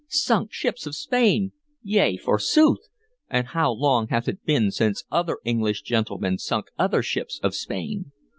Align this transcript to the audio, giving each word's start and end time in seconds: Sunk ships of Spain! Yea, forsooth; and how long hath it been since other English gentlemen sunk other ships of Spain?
Sunk 0.07 0.51
ships 0.51 0.87
of 0.87 0.95
Spain! 0.95 1.51
Yea, 1.83 2.17
forsooth; 2.17 2.87
and 3.29 3.49
how 3.49 3.71
long 3.71 4.07
hath 4.07 4.27
it 4.27 4.43
been 4.43 4.71
since 4.71 5.03
other 5.11 5.37
English 5.45 5.83
gentlemen 5.83 6.39
sunk 6.39 6.65
other 6.75 7.03
ships 7.03 7.39
of 7.43 7.53
Spain? 7.53 8.11